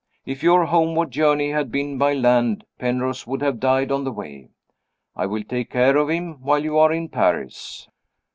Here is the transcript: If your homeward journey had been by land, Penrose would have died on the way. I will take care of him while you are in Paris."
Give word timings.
If 0.25 0.41
your 0.41 0.65
homeward 0.65 1.11
journey 1.11 1.51
had 1.51 1.71
been 1.71 1.99
by 1.99 2.15
land, 2.15 2.65
Penrose 2.79 3.27
would 3.27 3.43
have 3.43 3.59
died 3.59 3.91
on 3.91 4.03
the 4.03 4.11
way. 4.11 4.49
I 5.15 5.27
will 5.27 5.43
take 5.43 5.69
care 5.69 5.95
of 5.95 6.09
him 6.09 6.41
while 6.41 6.63
you 6.63 6.79
are 6.79 6.91
in 6.91 7.07
Paris." 7.07 7.87